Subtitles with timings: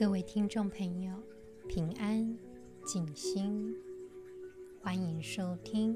[0.00, 1.12] 各位听众朋友，
[1.68, 2.34] 平安
[2.86, 3.76] 静心，
[4.82, 5.94] 欢迎收听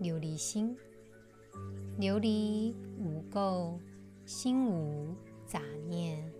[0.00, 0.76] 琉璃心。
[1.98, 3.76] 琉璃无垢，
[4.24, 5.16] 心无
[5.48, 6.32] 杂念，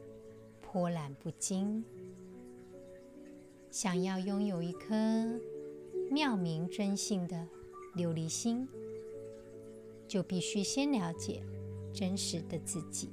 [0.63, 1.85] 波澜不惊。
[3.73, 4.95] 想要拥有一颗
[6.13, 7.45] 妙明真性的
[7.97, 8.69] 琉璃心，
[10.07, 11.43] 就必须先了解
[11.93, 13.11] 真实的自己。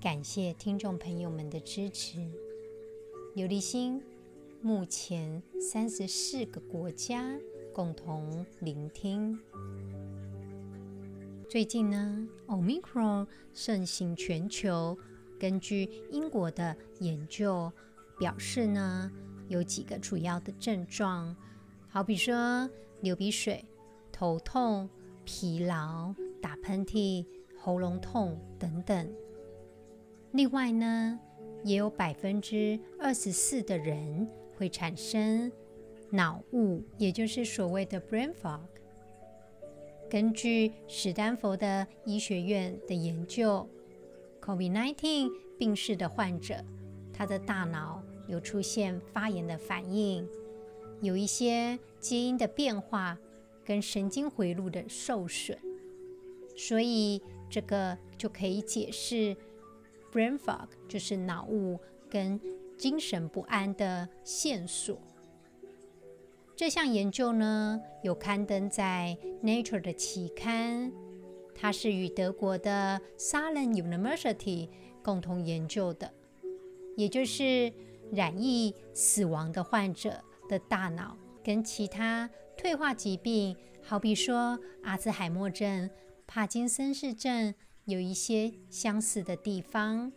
[0.00, 2.30] 感谢听众朋友们的支持。
[3.40, 4.02] 琉璃心
[4.60, 7.34] 目前三十四个国家
[7.72, 9.40] 共同聆听。
[11.48, 14.94] 最近呢，Omicron 盛行全球。
[15.38, 17.72] 根据英国的研究
[18.18, 19.10] 表示呢，
[19.48, 21.34] 有几个主要的症状，
[21.88, 22.68] 好比说
[23.00, 23.64] 流鼻水、
[24.12, 24.86] 头痛、
[25.24, 27.24] 疲劳、打喷嚏、
[27.58, 29.10] 喉咙痛等等。
[30.32, 31.18] 另外呢，
[31.64, 35.50] 也有百分之二十四的人会产生
[36.10, 38.60] 脑雾，也就是所谓的 brain fog。
[40.08, 43.68] 根据史丹佛的医学院的研究
[44.42, 46.64] ，COVID-19 病逝的患者，
[47.12, 50.26] 他的大脑有出现发炎的反应，
[51.00, 53.16] 有一些基因的变化
[53.64, 55.56] 跟神经回路的受损，
[56.56, 59.36] 所以这个就可以解释。
[60.12, 62.40] Brain fog 就是脑雾跟
[62.76, 64.98] 精神不安的线索。
[66.56, 70.92] 这项研究呢，有刊登在《Nature》的期刊，
[71.54, 74.68] 它是与德国的 Saarland University
[75.02, 76.12] 共同研究的，
[76.96, 77.72] 也就是
[78.12, 85.88] 染疫死亡的患者的大脑跟其他退化疾病，好比说阿兹海默症、
[86.26, 87.54] 帕金森氏症。
[87.90, 90.12] 有一些相似的地方，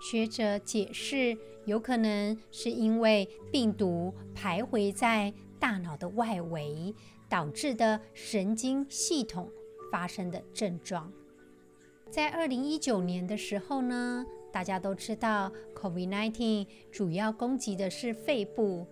[0.00, 6.94] 学者解释，有可能是因为病毒徘徊在大脑的外围
[7.28, 9.50] 导致的神经系统
[9.92, 11.12] 发生的症状。
[12.10, 18.86] 在二零一九年的时候呢，大家都知道 COVID-19 主要攻击的是肺部，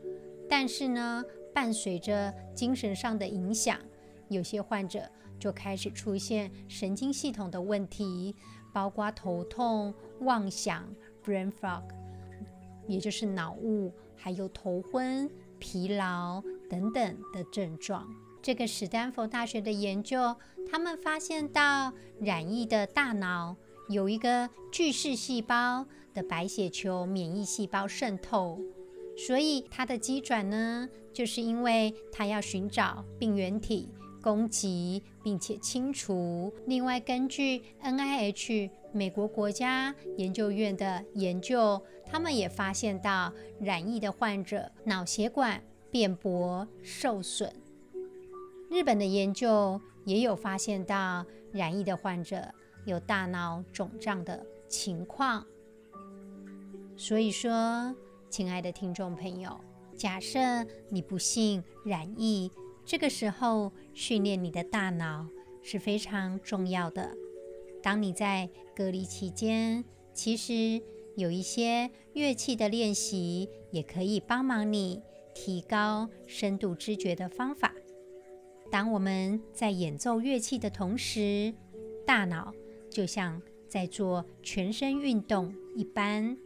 [0.46, 1.24] 但是呢，
[1.54, 3.80] 伴随着精神上的影响，
[4.28, 5.10] 有些患者。
[5.38, 8.34] 就开始出现神经系统的问题，
[8.72, 10.86] 包括头痛、妄想
[11.24, 11.82] （brain fog），
[12.86, 18.08] 也就是脑雾，还有头昏、疲劳等等的症状。
[18.42, 20.36] 这个史丹佛大学的研究，
[20.70, 23.56] 他们发现到染疫的大脑
[23.88, 28.60] 有一个巨噬细胞的白血球免疫细胞渗透，
[29.16, 33.88] 所以它的机转呢，就是因为它要寻找病原体。
[34.26, 36.52] 攻击并且清除。
[36.66, 47.54] 另外，根据 NIH 美国国家研究院的研究，他们也发现到染疫的患者脑血管变薄受损。
[48.68, 52.52] 日本的研究也有发现到染疫的患者
[52.84, 55.46] 有大脑肿胀的情况。
[56.96, 57.94] 所以说，
[58.28, 59.56] 亲爱的听众朋友，
[59.96, 60.40] 假设
[60.88, 62.50] 你不幸染疫。
[62.86, 65.26] 这个时候，训练你的大脑
[65.60, 67.16] 是非常重要的。
[67.82, 70.80] 当你在隔离期间，其实
[71.16, 75.02] 有一些乐器的练习也可以帮忙你
[75.34, 77.74] 提高深度知觉的方法。
[78.70, 81.52] 当我们在演奏乐器的同时，
[82.06, 82.54] 大脑
[82.88, 86.38] 就像在做全身运动一般，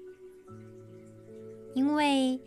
[1.74, 2.40] 因为。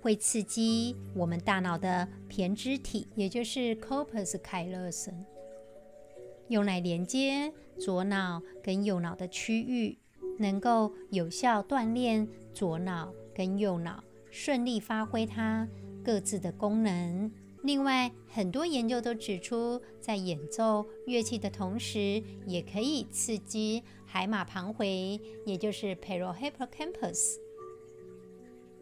[0.00, 5.24] 会刺激我们大脑的胼胝体，也就是 corpus callosum，
[6.48, 9.98] 用来连接左脑跟右脑的区域，
[10.38, 15.68] 能够有效锻炼左脑跟右脑，顺利发挥它
[16.02, 17.30] 各自的功能。
[17.62, 27.36] 另外，很多研究都指出，在演奏乐器的同时，也可以刺激海马旁回，也就是 parahippocampus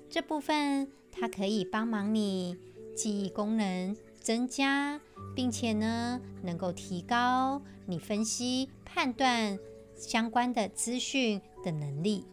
[0.09, 0.93] 这部分。
[1.19, 2.57] 它可以帮忙你
[2.95, 5.01] 记忆功能增加，
[5.35, 9.59] 并且呢，能够提高你分析判断
[9.97, 12.25] 相关的资讯的能力。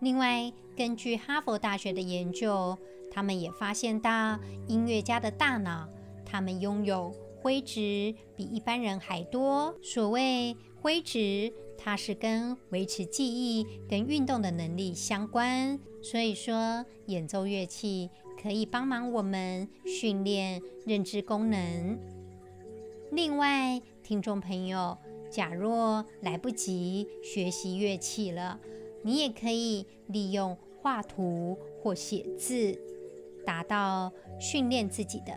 [0.00, 2.78] 另外，根据哈佛大学的研究，
[3.10, 5.88] 他们也发现到音乐家的大脑，
[6.24, 9.74] 他们拥有灰质比一般人还多。
[9.82, 15.78] 所谓灰质，它是跟维持记忆跟运动的能力相关。
[16.02, 18.08] 所以说，演奏乐器
[18.40, 21.98] 可以帮忙我们训练认知功能。
[23.12, 24.96] 另外，听众朋友，
[25.30, 28.58] 假若来不及学习乐器了，
[29.02, 32.78] 你也可以利用画图或写字，
[33.44, 34.10] 达到
[34.40, 35.32] 训练自己的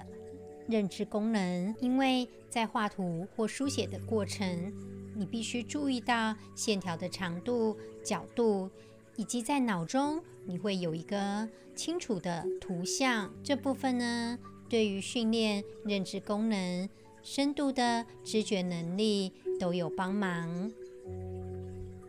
[0.67, 1.75] 认知功能。
[1.79, 4.71] 因为在画图或书写的过程，
[5.15, 8.69] 你必须注意到线条的长度、角度，
[9.17, 13.33] 以及在脑中你会有一个清楚的图像。
[13.43, 14.37] 这部分呢，
[14.69, 16.89] 对于训练认知功能、
[17.21, 20.71] 深度的知觉能力都有帮忙。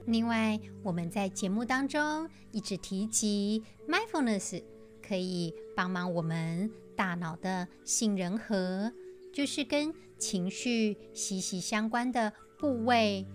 [0.06, 4.62] 另外，我们在节目当中一直提及 mindfulness
[5.06, 8.92] 可以帮忙我们大脑的杏仁核，
[9.32, 13.26] 就是跟情绪息息相关的部位。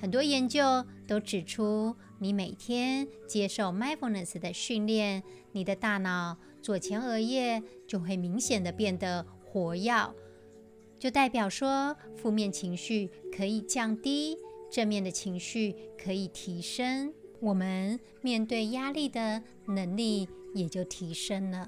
[0.00, 5.22] 很多研究都指出，你每天接受 mindfulness 的训练，
[5.52, 10.12] 你的大脑左前额叶就会明显的变得活跃，
[10.98, 14.36] 就代表说负面情绪可以降低。
[14.70, 21.66] 正面的情绪可以提升，我们面对压力的能力也就提升了。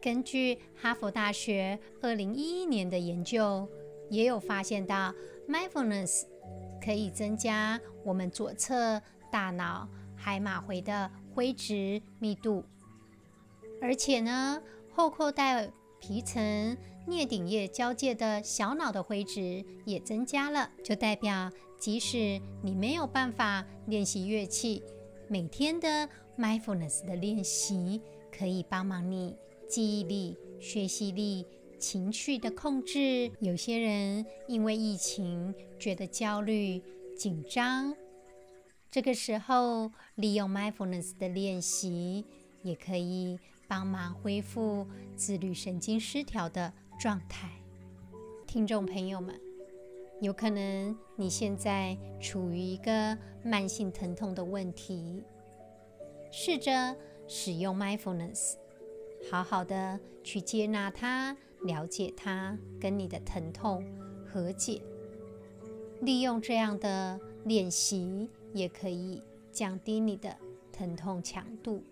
[0.00, 3.68] 根据哈佛大学二零一一年的研究，
[4.08, 5.12] 也有发现到
[5.48, 6.22] mindfulness
[6.82, 12.64] 可以增加我们左侧大脑海马回的灰质密度，
[13.80, 15.70] 而且呢，后扣带
[16.00, 16.76] 皮层
[17.06, 21.50] 颞顶叶交界的小脑的灰质也增加了，就代表。
[21.78, 24.82] 即使你没有办法练习乐器，
[25.28, 28.02] 每天的 mindfulness 的练习
[28.36, 29.36] 可以帮忙你
[29.68, 31.46] 记忆力、学习力、
[31.78, 33.30] 情绪的控制。
[33.38, 36.82] 有些人因为疫情觉得焦虑、
[37.16, 37.94] 紧张，
[38.90, 42.24] 这个时候利用 mindfulness 的练习，
[42.62, 47.50] 也可以帮忙恢复自律神经失调的状态。
[48.46, 49.38] 听众朋友们。
[50.20, 55.22] 有可能你现在处于一个慢性疼痛的问题，
[56.32, 56.96] 试着
[57.28, 58.56] 使用 mindfulness，
[59.30, 63.84] 好好的去接纳它、了解它，跟你的疼痛
[64.26, 64.82] 和解。
[66.00, 69.22] 利用这样的练习，也可以
[69.52, 70.36] 降低你的
[70.72, 71.82] 疼痛强度。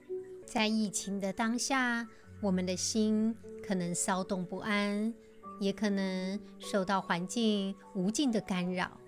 [0.45, 2.09] 在疫情的当下，
[2.41, 5.15] 我们的心可能骚动不安。
[5.59, 9.01] 也可能受到环境无尽的干扰。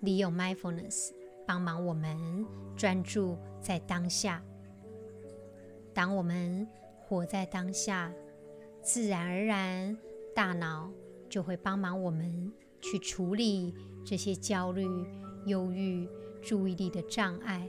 [0.00, 1.10] 利用 mindfulness
[1.46, 4.42] 帮忙我们专注在当下。
[5.92, 6.66] 当我们
[7.02, 8.10] 活在当下，
[8.80, 9.94] 自然而然
[10.34, 10.90] 大脑
[11.28, 12.50] 就会帮忙我们
[12.80, 13.74] 去处理
[14.06, 14.86] 这些焦虑、
[15.44, 16.08] 忧郁、
[16.46, 17.68] 注意力的障碍。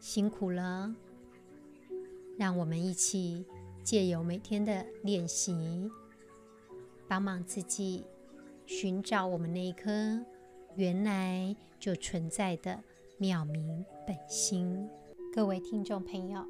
[0.00, 0.92] 辛苦了，
[2.38, 3.44] 让我们一起。
[3.84, 5.90] 借由每天的练习，
[7.08, 8.04] 帮忙自己
[8.64, 10.24] 寻找我们那一颗
[10.76, 12.80] 原来就存在的
[13.18, 14.88] 妙明本心。
[15.34, 16.46] 各位听众朋友，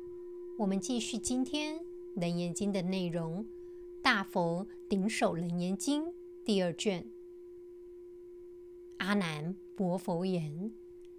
[0.58, 1.78] 我们继续今天
[2.20, 3.42] 《楞严经》的内容，
[4.02, 6.04] 《大佛顶首楞严经》
[6.44, 7.11] 第二卷。
[9.02, 10.72] 阿难薄佛言：“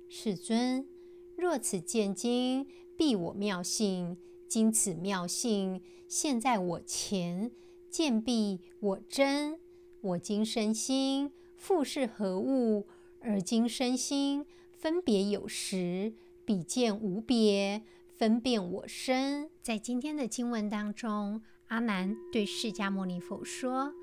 [0.07, 0.87] 世尊，
[1.35, 2.65] 若此见经，
[2.97, 7.51] 必我妙性。”今此妙性现在我前，
[7.89, 9.59] 见必我真。
[9.99, 12.87] 我今身心复是何物？
[13.19, 16.13] 而今身心分别有时，
[16.45, 17.83] 彼见无别，
[18.15, 19.49] 分辨我身。
[19.61, 23.93] 在今天的经文当中，阿难对释迦牟尼佛说：“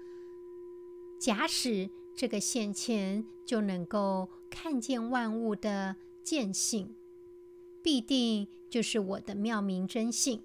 [1.18, 6.94] 假使这个现前就能够看见万物的见性。”
[7.82, 10.42] 必定就是我的妙明真性。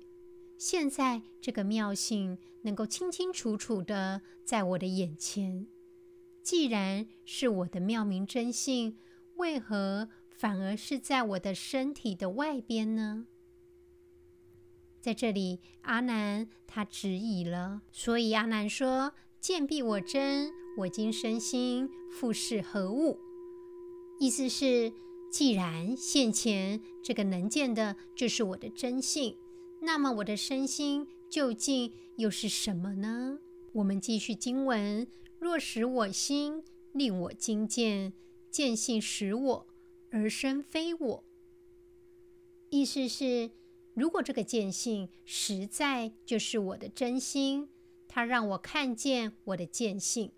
[0.57, 5.67] 现在这个妙性能够清清楚楚地在我的眼前。
[6.41, 8.97] 既然是我的妙明真性，
[9.35, 13.27] 为何反而是在我的身体的外边呢？
[15.01, 23.19] 在这里，阿难他质疑了，所以阿难说：“见必我真，我今身心复是何物？”
[24.19, 24.93] 意思是。
[25.31, 29.35] 既然现前这个能见的就是我的真性，
[29.81, 33.39] 那么我的身心究竟又是什么呢？
[33.73, 35.05] 我们继续经文：
[35.37, 36.63] 若使我心
[36.93, 38.13] 令我今见，
[38.49, 39.67] 见性使我，
[40.09, 41.23] 而身非我。
[42.69, 43.51] 意思是，
[43.93, 47.67] 如果这个见性实在就是我的真心，
[48.07, 50.31] 它让我看见我的见性，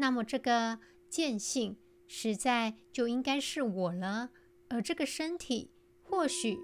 [0.00, 1.76] 那么这个见性。
[2.12, 4.32] 实在就应该是我了，
[4.66, 5.70] 而这个身体
[6.02, 6.58] 或许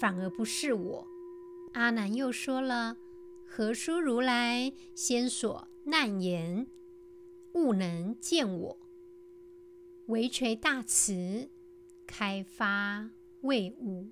[0.00, 1.08] 反而不是我。
[1.72, 2.96] 阿难又说了
[3.44, 6.68] ：“何殊如来先所难言，
[7.54, 8.78] 悟能见我，
[10.06, 11.50] 唯垂大慈，
[12.06, 14.06] 开发未悟。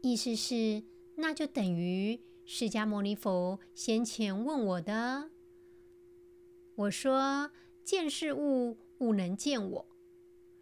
[0.00, 0.82] 意思是，
[1.14, 5.30] 那就等于释迦牟尼佛先前问我的。
[6.76, 7.50] 我说
[7.84, 9.86] ：“见是物，物能见我。”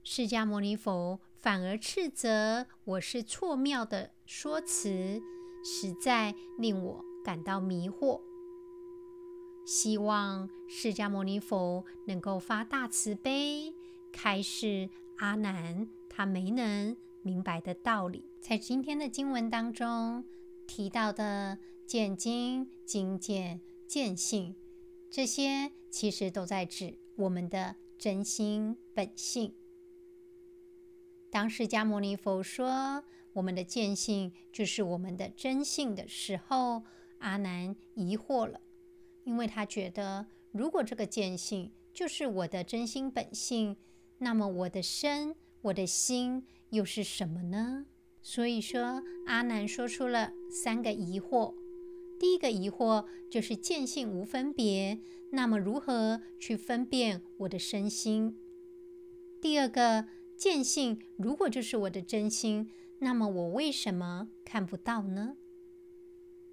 [0.04, 5.23] 释迦牟尼佛反而斥责我是错谬的说辞，
[5.64, 8.21] 实在令我感到迷惑。
[9.64, 13.73] 希望释迦牟尼佛能够发大慈悲，
[14.12, 18.28] 开示阿难他没能明白的道理。
[18.40, 20.25] 在今天的经文当中
[20.66, 24.57] 提到的见经、经见、见性。
[25.12, 29.54] 这些其实都在指我们的真心本性。
[31.31, 33.04] 当释迦牟尼佛说
[33.35, 36.85] 我们的见性就是我们的真性的时候，
[37.19, 38.62] 阿难疑惑了，
[39.25, 43.76] 因为他觉得如果这个见性就是我的真心本性，
[44.16, 47.85] 那么我的身、我的心又是什么呢？
[48.23, 51.52] 所以说，阿难说出了三个疑惑。
[52.22, 55.00] 第一个疑惑就是见性无分别，
[55.30, 58.38] 那么如何去分辨我的身心？
[59.40, 65.36] 第二个，见性如果就是我的真心，那么我为什么看不到呢？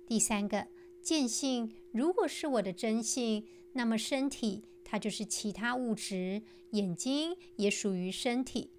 [0.07, 0.69] 第三个，
[1.03, 8.71] 见性如果是我的真性，那么身体它就是其他物质，眼睛也属于身体，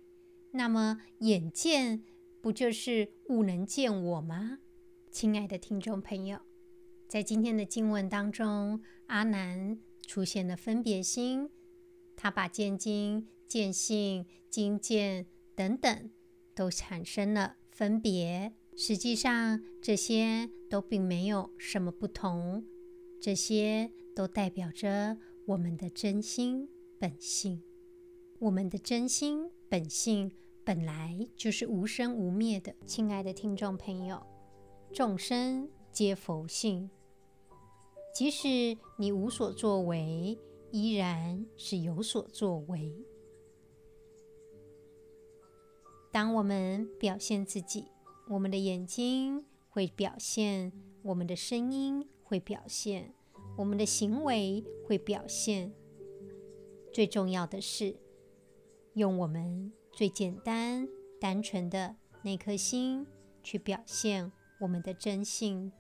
[0.51, 2.03] 那么眼见
[2.41, 4.59] 不就是物能见我吗？
[5.13, 6.50] 亲爱的听众朋友。
[7.11, 9.77] 在今天的经文当中，阿难
[10.07, 11.51] 出现了分别心，
[12.15, 15.27] 他把见经、见性、经见
[15.57, 16.09] 等等
[16.55, 18.53] 都产生了分别。
[18.77, 22.65] 实际上，这些都并没有什么不同，
[23.21, 27.61] 这些都代表着我们的真心本性。
[28.39, 30.31] 我们的真心本性
[30.63, 32.73] 本来就是无生无灭的。
[32.87, 34.25] 亲爱的听众朋友，
[34.93, 36.89] 众生皆佛性。
[38.13, 40.39] 即使你无所作为，
[40.71, 42.93] 依然是有所作为。
[46.13, 47.87] 当我们表现自己，
[48.29, 53.15] 我们的眼睛会表现，我们的声音会表现，
[53.57, 55.73] 我们的行为会表现。
[56.93, 57.97] 最重要的是，
[58.95, 60.89] 用我们最简单、
[61.21, 63.07] 单纯的那颗心
[63.43, 65.73] 去表现我们的真性。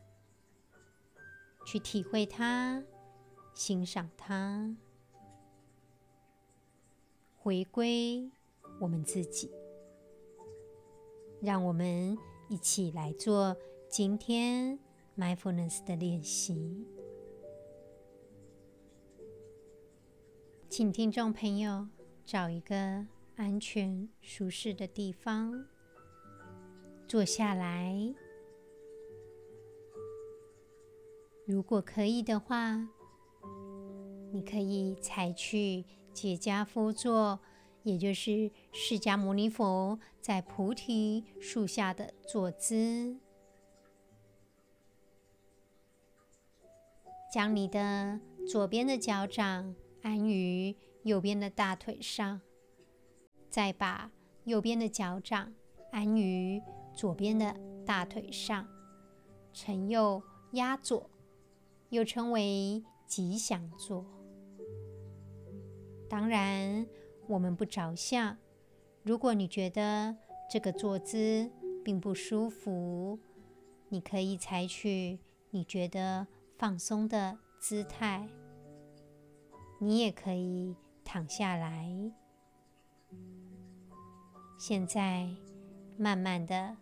[1.64, 2.82] 去体会它，
[3.54, 4.76] 欣赏它，
[7.36, 8.30] 回归
[8.80, 9.50] 我们自己。
[11.40, 13.56] 让我们一起来做
[13.88, 14.78] 今天
[15.16, 16.86] mindfulness 的练习。
[20.68, 21.88] 请听众朋友
[22.24, 25.66] 找一个安全、舒适的地方
[27.08, 28.14] 坐下来。
[31.50, 32.87] 如果可以的话，
[34.30, 37.40] 你可以采取结跏趺坐，
[37.83, 43.19] 也就是释迦牟尼佛在菩提树下的坐姿。
[47.35, 52.40] 将你的左边的脚掌安于右边的大腿上，
[53.49, 54.12] 再把
[54.45, 55.52] 右边的脚掌
[55.90, 56.62] 安于
[56.95, 58.69] 左边的大腿上，
[59.52, 61.11] 承右压左。
[61.90, 64.04] 又称为吉祥坐。
[66.09, 66.87] 当然，
[67.28, 68.37] 我们不着相。
[69.02, 70.16] 如果你觉得
[70.50, 71.50] 这个坐姿
[71.85, 73.18] 并不舒服，
[73.88, 75.18] 你可以采取
[75.50, 76.26] 你觉得
[76.59, 78.28] 放松的姿态。
[79.80, 82.12] 你也可以躺下来。
[84.59, 85.28] 现在，
[85.97, 86.76] 慢慢的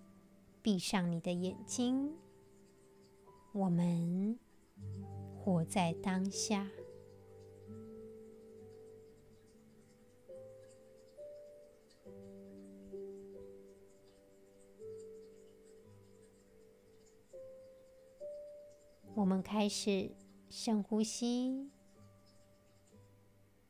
[0.60, 2.12] 闭上你的眼睛。
[3.52, 4.38] 我们。
[5.36, 6.68] 活在当下。
[19.14, 20.12] 我们开始
[20.48, 21.70] 深呼吸，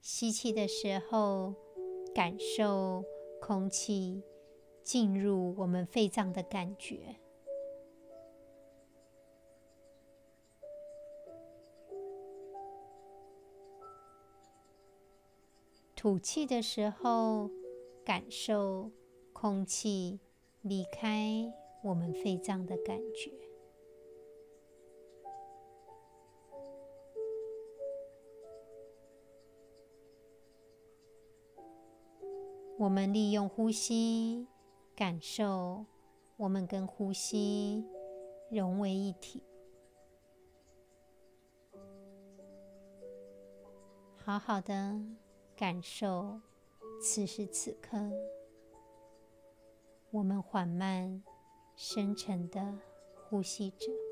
[0.03, 1.55] 吸气的时候，
[2.15, 3.03] 感受
[3.41, 4.23] 空气
[4.83, 7.17] 进入我们肺脏的感觉。
[15.99, 17.51] 吐气的时候，
[18.05, 18.93] 感受
[19.33, 20.21] 空气
[20.63, 21.53] 离开
[21.83, 23.33] 我们肺脏的感觉。
[32.79, 34.47] 我们利用呼吸，
[34.95, 35.85] 感受
[36.37, 37.85] 我们跟呼吸
[38.53, 39.43] 融为一体，
[44.15, 44.95] 好好的
[45.59, 46.41] 感受
[47.03, 47.99] 此时此刻，
[50.13, 51.21] 我们缓慢、
[51.75, 52.79] 深沉的
[53.17, 54.08] 呼吸着。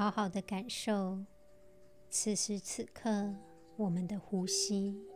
[0.00, 1.26] 好好的感受
[2.08, 3.34] 此时此刻
[3.76, 5.09] 我们的呼吸。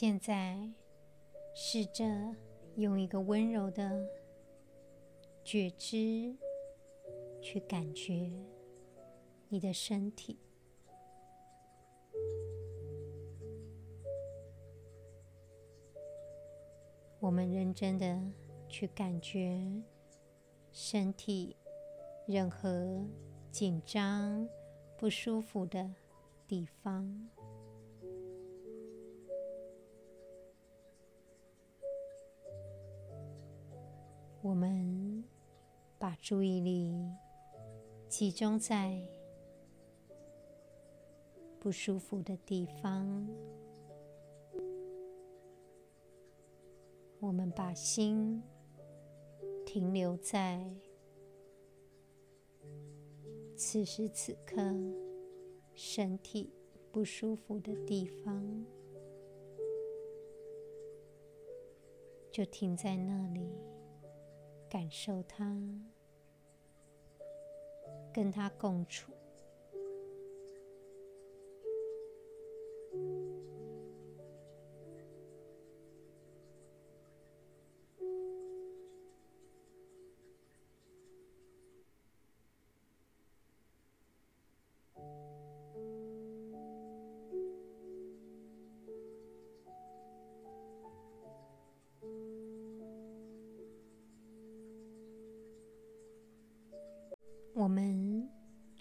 [0.00, 0.56] 现在，
[1.54, 2.02] 试着
[2.76, 4.08] 用一个温柔的
[5.44, 6.34] 觉知
[7.42, 8.32] 去感觉
[9.50, 10.38] 你的身体。
[17.18, 18.18] 我们认真的
[18.70, 19.70] 去感觉
[20.72, 21.54] 身体
[22.26, 23.04] 任何
[23.50, 24.48] 紧张、
[24.96, 25.92] 不舒服的
[26.48, 27.28] 地方。
[34.50, 35.22] 我们
[35.96, 36.92] 把注意力
[38.08, 39.00] 集中在
[41.60, 43.28] 不舒服的地方，
[47.20, 48.42] 我们把心
[49.64, 50.68] 停留在
[53.54, 54.56] 此时此刻
[55.74, 56.50] 身体
[56.90, 58.66] 不舒服的地方，
[62.32, 63.48] 就停在那里。
[64.70, 65.44] 感受它，
[68.14, 69.12] 跟它共处。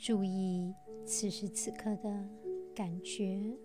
[0.10, 0.74] 注意
[1.06, 2.28] 此时此刻的
[2.74, 3.56] 感觉，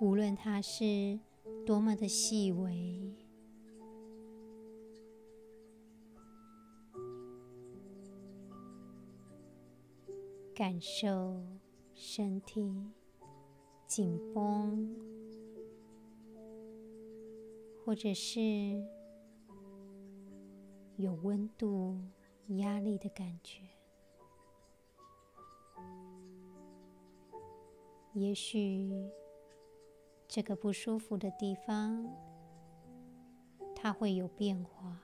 [0.00, 1.20] 无论它是
[1.66, 3.14] 多么的细微，
[10.54, 11.38] 感受
[11.92, 12.90] 身体
[13.86, 14.96] 紧绷，
[17.84, 18.40] 或者是
[20.96, 21.98] 有温度。
[22.56, 23.60] 压力的感觉，
[28.14, 29.10] 也许
[30.26, 32.06] 这个不舒服的地方，
[33.74, 35.00] 它会有变化，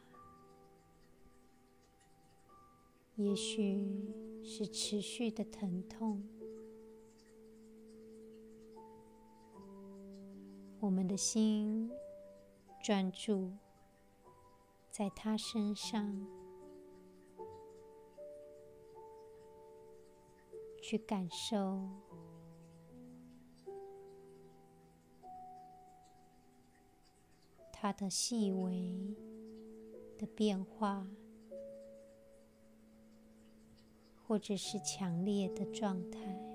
[3.15, 6.23] 也许是持续的疼痛。
[10.81, 11.91] 我们的心
[12.83, 13.53] 专注
[14.91, 16.27] 在他身上。
[20.83, 21.81] 去感受
[27.87, 29.15] 它的细微
[30.19, 31.07] 的变化，
[34.27, 36.46] 或者是强烈的状态。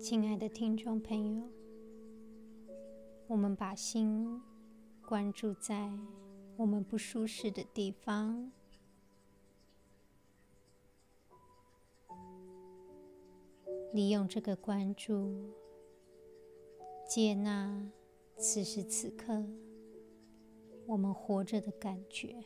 [0.00, 1.46] 亲爱的听众朋友，
[3.26, 4.40] 我们把心
[5.06, 5.92] 关注在
[6.56, 8.50] 我们不舒适的地方，
[13.92, 15.52] 利用这个关注，
[17.06, 17.86] 接纳
[18.38, 19.44] 此时此刻
[20.86, 22.42] 我们活着的感觉。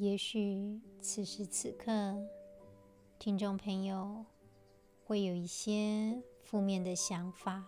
[0.00, 1.92] 也许此时此刻，
[3.18, 4.24] 听众朋友
[5.04, 7.62] 会有一些负面的想法，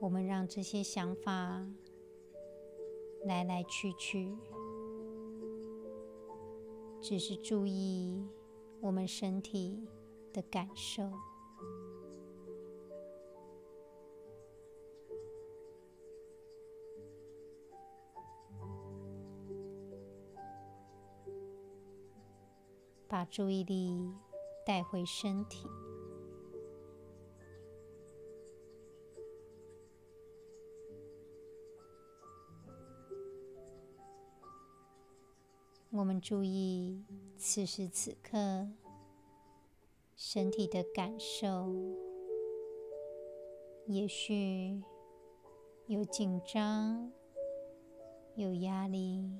[0.00, 1.66] 我们让这些想法
[3.24, 4.36] 来来去去，
[7.00, 8.22] 只是注意
[8.82, 9.88] 我们身体
[10.30, 11.10] 的感受。
[23.14, 24.12] 把注意力
[24.66, 25.68] 带回身体，
[35.92, 37.04] 我们注意
[37.36, 38.66] 此时此刻
[40.16, 41.72] 身体的感受，
[43.86, 44.82] 也许
[45.86, 47.12] 有紧张，
[48.34, 49.30] 有压力。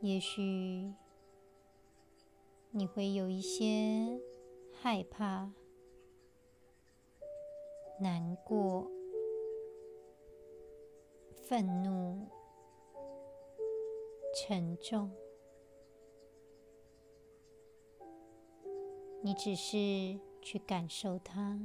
[0.00, 0.92] 也许
[2.70, 4.20] 你会有一些
[4.72, 5.52] 害怕、
[8.00, 8.88] 难过、
[11.34, 12.28] 愤怒、
[14.36, 15.10] 沉重。
[19.20, 19.76] 你只是
[20.40, 21.58] 去感受它。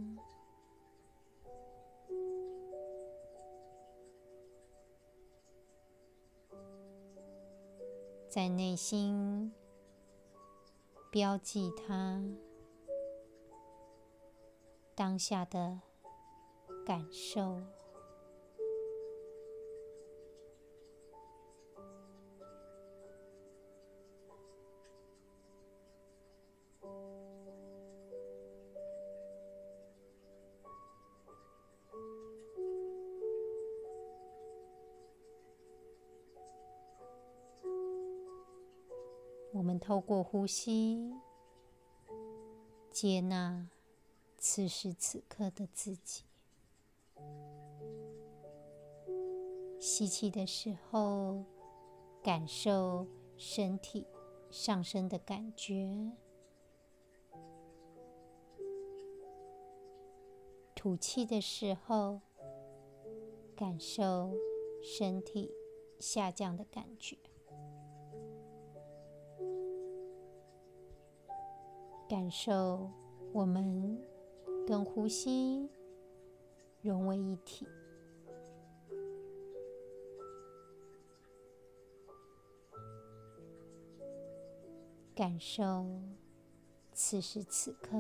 [8.34, 9.54] 在内心
[11.12, 12.20] 标记它
[14.96, 15.82] 当下的
[16.84, 17.62] 感受。
[39.94, 41.14] 透过呼吸，
[42.90, 43.70] 接纳
[44.40, 46.24] 此时此刻的自己。
[49.80, 51.44] 吸气的时候，
[52.24, 53.06] 感受
[53.38, 54.08] 身体
[54.50, 56.10] 上升的感觉；
[60.74, 62.20] 吐气的时候，
[63.56, 64.34] 感受
[64.82, 65.52] 身体
[66.00, 67.16] 下降的感觉。
[72.14, 72.92] 感受
[73.32, 74.00] 我们
[74.68, 75.68] 跟呼吸
[76.80, 77.66] 融为一体，
[85.16, 85.88] 感受
[86.94, 87.98] 此时此刻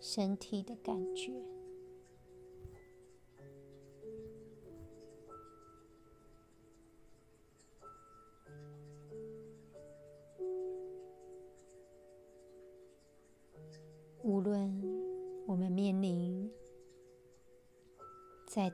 [0.00, 1.53] 身体的感觉。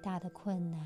[0.03, 0.81] 大的困难，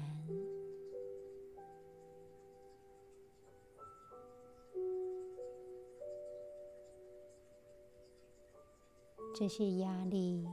[9.34, 10.48] 这些压力、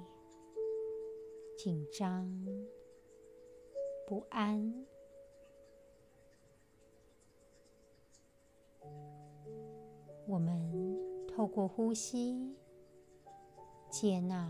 [1.58, 2.30] 紧张、
[4.08, 4.86] 不安，
[10.28, 12.56] 我们透过呼吸。
[13.89, 14.50] 接纳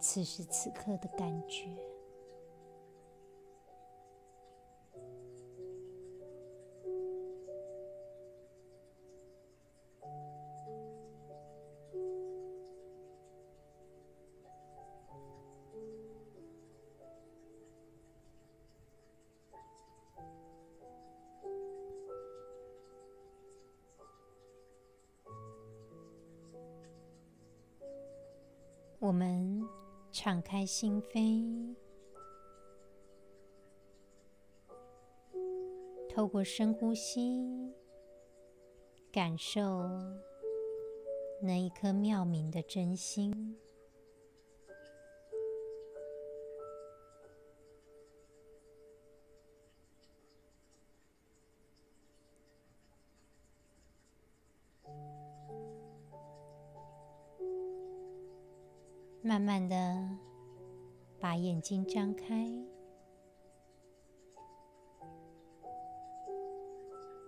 [0.00, 1.89] 此时此刻的感觉。
[30.50, 31.76] 开心扉，
[36.08, 37.72] 透过深呼吸，
[39.12, 39.88] 感受
[41.40, 43.56] 那一颗妙明的真心。
[59.22, 59.76] 慢慢的
[61.20, 62.50] 把眼睛张开，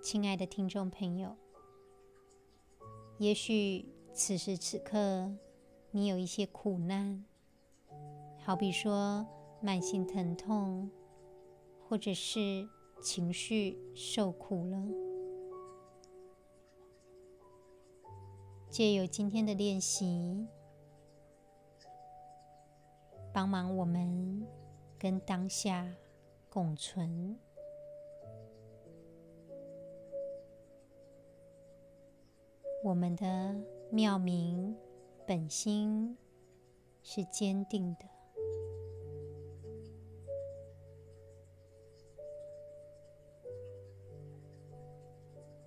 [0.02, 1.36] 亲爱的听众朋友，
[3.18, 5.30] 也许此时此刻
[5.90, 7.22] 你有一些苦难
[8.38, 9.26] 好比说
[9.60, 10.90] 慢性疼痛，
[11.86, 12.66] 或者是
[13.02, 14.88] 情绪受苦了。
[18.70, 20.46] 借由今天的练习，
[23.32, 24.46] 帮忙我们
[24.98, 25.90] 跟当下
[26.50, 27.36] 共存。
[32.84, 33.54] 我们的
[33.90, 34.76] 妙明
[35.26, 36.16] 本心
[37.02, 38.06] 是坚定的。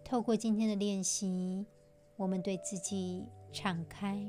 [0.04, 1.66] 透过今天的练习，
[2.16, 4.24] 我们对自己敞开，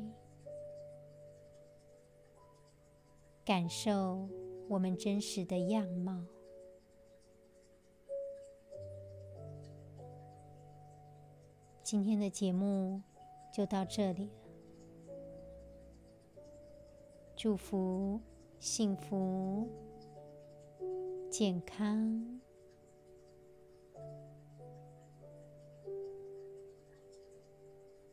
[3.47, 4.29] 感受
[4.69, 6.21] 我们真实的样貌。
[11.81, 13.01] 今天的节目
[13.55, 14.33] 就到这里了。
[17.37, 18.21] 祝福
[18.59, 19.69] 幸福、
[21.31, 22.41] 健康，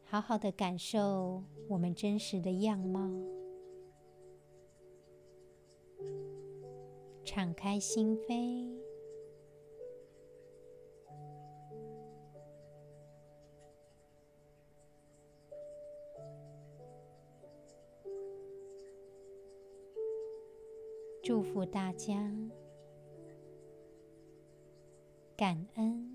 [0.03, 3.09] 好好的感受我们真实的样貌，
[7.35, 8.77] 敞开心扉。
[21.23, 22.31] 祝福大家，
[25.35, 26.12] 感恩。